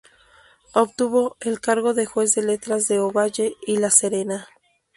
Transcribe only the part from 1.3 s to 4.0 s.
el cargo de juez de letras de Ovalle y La